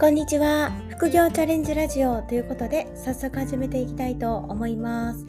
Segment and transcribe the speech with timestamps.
[0.00, 0.72] こんにちは。
[0.88, 5.26] 副業チャレンジラジオということで早速始めていきたいと思います、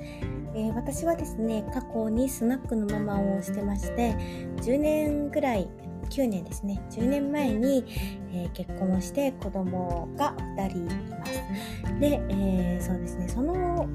[0.56, 4.14] えー、私はですね過去にスナックのママをしてまして
[4.62, 5.68] 10年ぐらい
[6.10, 6.82] 9年ですね。
[6.90, 7.84] 10年前に、
[8.32, 12.00] えー、結婚をして子供が2人います。
[12.00, 13.28] で、えー、そうですね。
[13.28, 13.90] その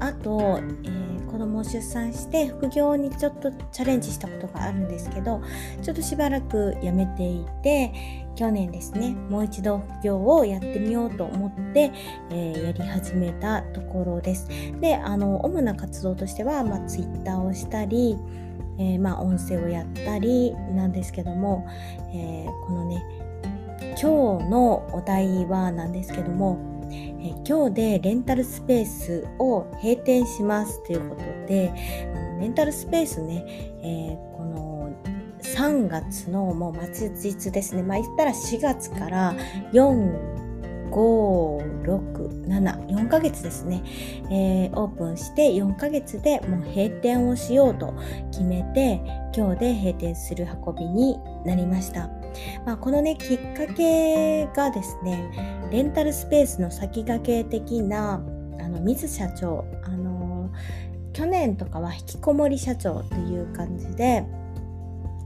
[0.00, 5.42] 後、えー、子供を出産して副業にちょっとチャレンジしたことがあるんですけど
[5.82, 7.92] ちょっとしばらくやめていて
[8.36, 11.90] 去年ですねもう一度副業をやってみようと思って、
[12.30, 14.48] えー、やり始めたところです。
[14.80, 18.16] であの主な活動としては、まあ、Twitter をしたり、
[18.78, 21.66] えー、まあ、音声をやったりなんですけども、
[22.14, 23.02] えー、このね
[24.00, 26.67] 今日のお題はなんですけども
[27.28, 31.72] え今日でレンタルスペースを閉店しますということで
[32.40, 33.44] レンタルスペースね、
[33.82, 34.90] えー、この
[35.40, 37.82] 3月のもう末日ですね。
[37.82, 39.34] まあ言ったら4月から
[39.72, 40.38] 4、
[40.90, 43.82] 5、6、7、4ヶ月ですね、
[44.30, 47.94] えー、オープンして4ヶ月でもう閉店をしようと
[48.30, 49.00] 決めて
[49.36, 52.17] 今日で閉店する運びになりました。
[52.64, 58.14] まあ、このねきっかけがですねレンタルスペースの先駆け的な
[58.60, 60.50] あの水社長あの
[61.12, 64.24] 去年とかは引きこもり社長という感じで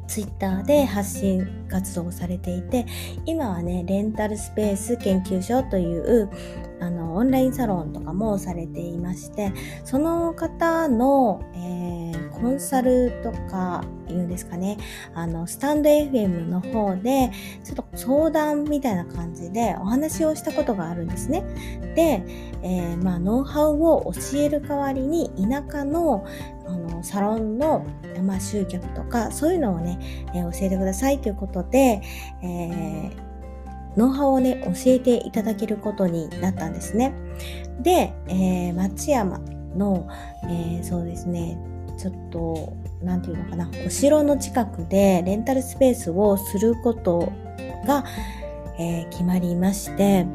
[0.09, 2.85] ツイッターで発信活動をされていて
[3.25, 6.29] 今はねレンタルスペース研究所という
[6.81, 9.53] あのオンラインサロンとかもされていまして
[9.85, 14.77] その方の、えー、コンサルとか言うんですかね
[15.15, 17.31] あのスタンド FM の方で
[17.65, 21.45] ちょっと相談みたいな感じでお話をしたことがあるんですね
[21.95, 22.25] で、
[22.63, 26.27] えー、まあ、ノウハウを教える代わりに田舎の
[26.67, 27.85] あのサロンの、
[28.25, 29.99] まあ、集客とかそういうのをね、
[30.35, 32.03] えー、教えてくださいということで、
[32.43, 33.33] えー
[33.95, 37.13] ノウハウをね、教えていただけることになったんですね。
[37.83, 39.39] で、えー、松山
[39.77, 40.09] の、
[40.45, 41.59] えー、そうですね、
[42.03, 47.33] ちょっと、なんていうのかな、お城の近くでレンタルスペースをすること
[47.87, 48.05] が、
[48.77, 50.27] えー、決まりまして、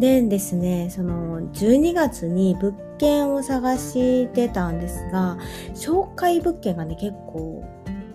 [0.00, 5.38] でですね、その12月に物件を探してたんですが、
[5.74, 7.64] 紹介物件がね、結構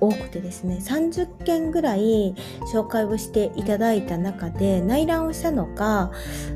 [0.02, 2.34] 多くてですね30件ぐらい
[2.74, 6.12] 紹介をしていただいた中で内覧をしたのが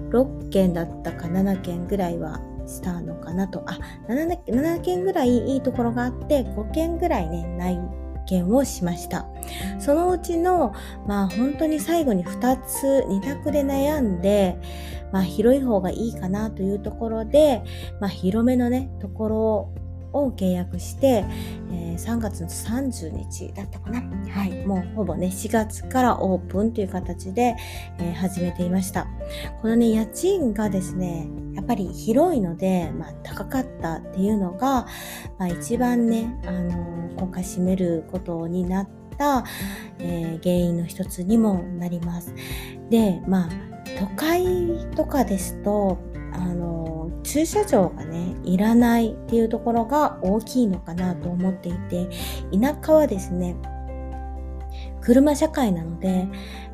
[0.10, 3.64] 6件だったか7件ぐらいはしたのかなと。
[3.68, 7.80] あ 7, 件ぐらいいいところがあって5件ぐらいね内
[8.28, 9.28] 見をしました。
[9.80, 10.74] そのうちの
[11.08, 14.58] まあ本当に最後に2つ2択で悩んで
[15.12, 17.64] まあ広い方がいいかなというところで
[18.00, 19.85] まあ広めのねところ
[20.16, 21.26] を契約して、
[21.72, 24.02] えー、3月の30日だったかな。
[24.32, 24.66] はい。
[24.66, 27.56] もうほぼね、4月からオープンという形で、
[28.00, 29.08] えー、始めていました。
[29.62, 34.88] このね、家賃がですね、やっぱり広いので、まあ、高かったっていうのが、
[35.38, 39.44] まあ、一番ね、あのー、今回占めることになった、
[40.00, 42.34] えー、原因の一つにもなります。
[42.90, 43.50] で、まあ、
[44.00, 44.46] 都会
[44.96, 45.98] とかですと、
[46.34, 46.75] あの
[47.26, 52.08] 駐車場がねいらないっていうところが大きいのかなと思っていて
[52.58, 53.56] 田舎はですね
[55.02, 56.28] 車社会なので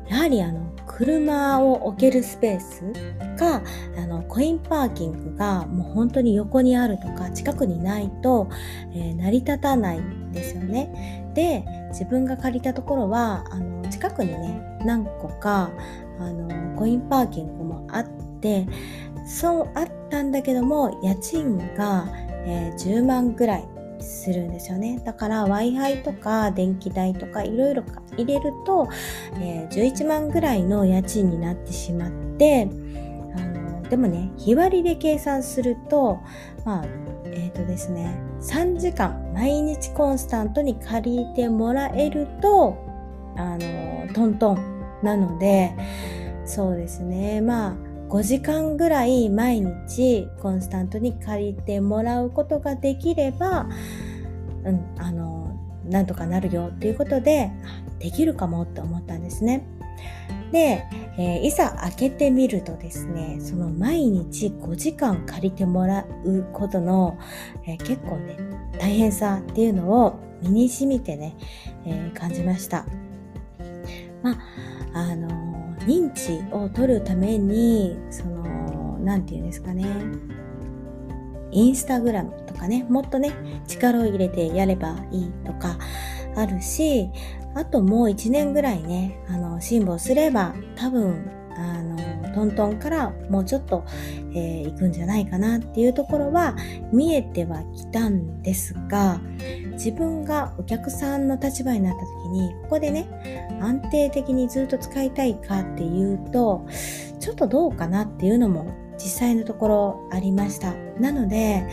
[0.08, 2.92] やはりあの車を置けるスペース
[3.38, 3.62] か
[3.96, 8.48] あのコインパーキングがもう本当に横にあるとか近くにないと、
[8.94, 11.30] えー、成り立たないんですよね。
[11.34, 15.70] で自分が借りたところはあの近くにね何個か
[16.18, 18.04] あのコインパーキングもあっ
[18.40, 18.66] て
[19.24, 22.06] そうあったんだけども家賃が、
[22.44, 23.68] えー、10万ぐらい
[24.00, 25.00] するんですよね。
[25.04, 27.84] だから Wi-Fi とか電気代とかいろいろ
[28.16, 28.88] 入れると、
[29.40, 32.68] えー、11万ぐらいの家賃になってしまって
[33.36, 36.18] あのでもね日割りで計算すると
[36.64, 36.84] まあ
[37.26, 42.76] えっ、ー、とですね3時間毎日コンスタントに借りてもらえると
[43.36, 45.74] あのトントンなので
[46.44, 47.40] そうですね。
[47.40, 53.66] まあ5時間ぐらい毎日コンスタントに借りてもらうことができれば、
[54.64, 57.50] うん、あの、なんとかなるよっていうことで、
[58.00, 59.66] できるかもって思ったんですね。
[60.50, 60.84] で、
[61.16, 67.16] えー、いざ開けてみるとですね、その毎日5時間借りてもらうことの、
[67.66, 68.36] えー、結構ね、
[68.78, 71.34] 大変さっていうのを身に染みてね、
[71.86, 72.84] えー、感じました。
[74.22, 74.38] まあ、
[74.92, 75.41] あの
[75.86, 79.86] 認知を取るためにその何て言うんですかね。
[81.52, 83.32] インスタグラムとかねもっとね
[83.66, 85.78] 力を入れてやればいいとか
[86.34, 87.10] あるし
[87.54, 91.96] あともう1年ぐらいねあの辛抱すれば多分あの
[92.34, 93.84] トントンからもうちょっと、
[94.34, 96.56] えー、行くんじゃないかなっていうところは
[96.92, 99.20] 見えてはきたんですが
[99.72, 106.66] 自分がお客さんの立場になった時にここでね安定的にずっと使いたいかっていうと
[107.20, 110.74] ちょっとどうかなっていうのも実際のところありました。
[111.00, 111.66] なので、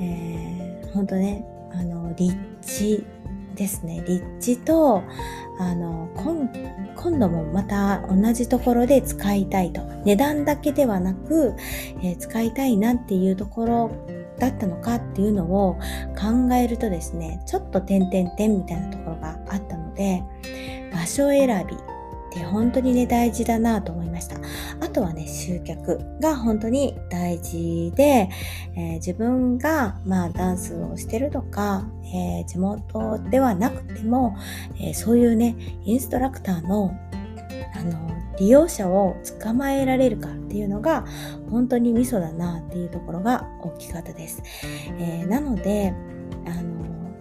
[0.00, 3.06] えー、本当ねあの立地
[3.54, 4.02] ですね。
[4.06, 5.02] 立地と
[5.58, 9.82] あの今度もまた同じところで使いたいと。
[10.04, 11.54] 値段だけではなく、
[12.02, 13.90] えー、使いたいなっていうところ
[14.38, 15.78] だったのかっていうのを
[16.18, 20.24] 考えるとですねちょっと点々点みたいなところがあったので
[20.92, 21.78] 場所選びっ
[22.32, 24.01] て本当にね大事だなと思いました。
[24.01, 24.01] あ
[24.92, 28.28] とはね集客が本当に大事で、
[28.76, 34.36] えー、自分がまあダンスをしてるとか、えー、地元ではなくても、
[34.76, 36.96] えー、そういうねインストラクターの
[37.74, 41.04] あの利用者を捕まえられるかっていうのが
[41.50, 44.42] 本当にミソだなっていうところが大きかったです。
[44.98, 45.94] えー、なので
[46.46, 47.12] あの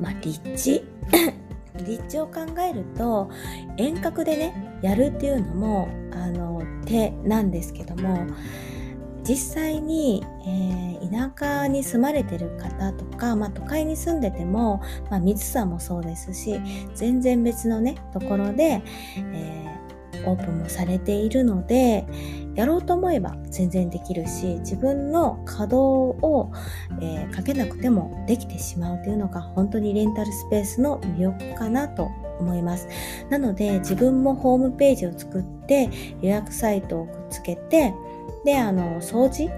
[0.00, 0.84] まあ立地？
[1.84, 3.30] 立地を考えると
[3.76, 5.88] 遠隔でねやるっていうのも
[6.84, 8.26] 手なんですけども
[9.26, 11.32] 実際に、えー、田
[11.62, 16.60] 舎に住まれてる方とか、まあ、都会に住んでても、まあ、密さもそうですし
[16.94, 18.82] 全然別のねところで、
[19.16, 22.04] えー、オープンもされているので
[22.54, 26.52] やろうと思えば全然できるし自分の稼働を、
[27.00, 32.10] えー、かけなくてもできてしまうというのが本当にレンタルスペースの魅力かなと
[32.44, 32.88] 思います。
[33.30, 37.94] なので自分もホームページを作って予約サイトをくっつけて
[38.44, 39.50] であの掃除？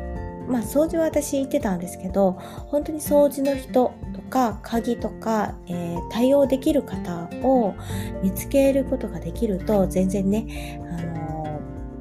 [0.49, 2.33] まあ掃除は私言ってたんですけど
[2.69, 7.75] 本当に掃除の人とか鍵とか、えー、対応できる方を
[8.23, 11.17] 見つけることができると全然ねあの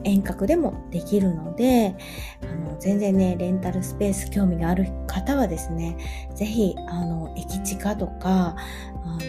[0.06, 1.96] 遠隔でもできるので、
[2.44, 5.98] あの全然ね、レンタルスペース興味がある方はですね、
[6.36, 8.56] ぜひ、あの、駅地下とか、
[9.04, 9.20] あの、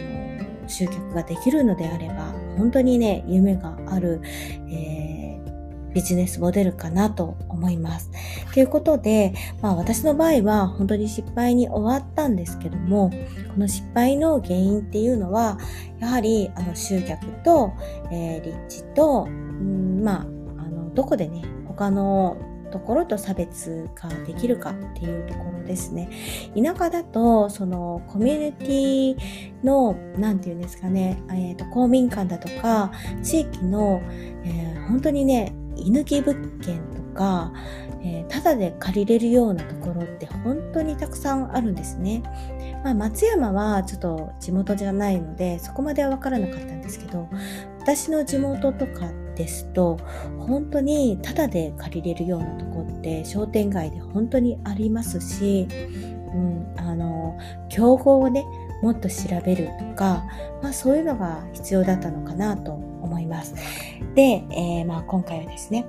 [0.66, 4.20] 集客ができるのであれば、本当にね、夢がある、
[4.68, 8.10] えー、ビジネスモデルかなと思います。
[8.52, 15.58] ということで、まあ私の場合は本当に失敗に終わったんですけども、この失敗の原因っていうのは、
[16.00, 17.72] やはりあの集客と、
[18.10, 20.24] えー、立地と、んまああ
[20.68, 22.36] のどこでね他の
[22.76, 26.10] ところと差別化できるかっていうところですね。
[26.54, 29.16] 田舎だと、そのコミュニティ
[29.64, 32.92] の、なんていうんですかね、え、ー、と、公民館だとか、
[33.22, 34.02] 地域の、
[34.44, 37.50] えー、本当にね、居抜き物件とか、
[38.02, 42.22] えー、ただで借りれるようなところって本当にたくさんあるんですね。
[42.84, 47.28] まあ、松山はちょっと地元じゃないので、そこまではわからなかったんですけど、
[47.80, 49.98] 私の地元とかってですと
[50.40, 57.38] 本当にタダで借りれるようなとこって商店街で本当にありますし、うん、あの
[57.68, 58.44] 競合をね
[58.82, 60.24] もっと調べるとか、
[60.62, 63.54] まあ、そういうのが必要だったのかなと思います。
[64.14, 65.86] で、えー、まあ、今回はですね、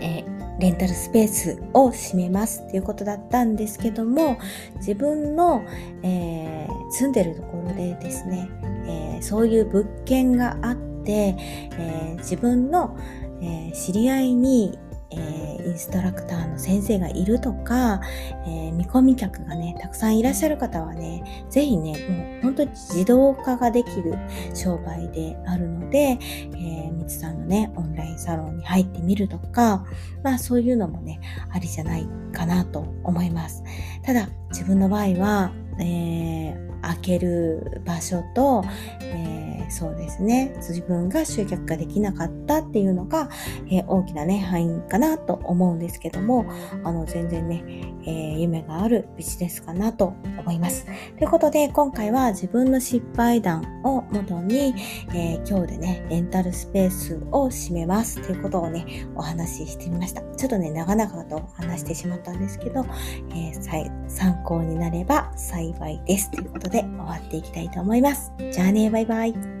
[0.00, 4.38] えー、レンタルスペースを閉めますっていうことだったんですけども
[4.76, 5.64] 自分の、
[6.02, 8.48] えー、住んでるところでですね、
[8.88, 12.96] えそういう物件があって、えー、自分の、
[13.40, 14.78] えー、知り合いに、
[15.10, 18.00] えー、インストラクターの先生がいるとか、
[18.46, 24.18] え見込み客がね、たくさんいらっしゃる方はね、ぜひね、もう本当に自動化ができる
[24.54, 26.18] 商売であるので、
[26.56, 29.84] えみつさんのね、オンラインサロンに入ってみるとか、
[30.22, 31.20] まあそういうのもね、
[31.50, 33.62] ありじゃないかなと思います。
[34.02, 38.64] ただ、自分の場合は、え、開ける場所と、
[39.02, 39.35] えー
[39.68, 40.54] そうですね。
[40.56, 43.28] 自分が集客ができなかったっていうのが、
[43.68, 46.46] えー、大きなね範囲かなと思うんですけども
[46.84, 47.64] あの全然ね、
[48.02, 50.86] えー、夢があるビジネスかなと思います。
[51.18, 54.74] ということで今回は自分の失敗談を元に、
[55.14, 58.20] え、今日でねレンタルスペースを閉めます。
[58.22, 60.22] ということをねお話ししてみました。
[60.36, 62.84] ちょっとね長々と話してしまったんですけど、
[63.34, 63.52] え
[64.08, 66.30] 参考になれば幸いです。
[66.30, 68.32] ということで終わっていきたいと思います。
[68.52, 69.55] じゃあねバイバイ。